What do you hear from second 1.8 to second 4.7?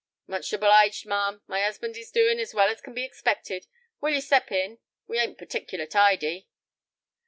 is doin' as well as can be expected. Will you step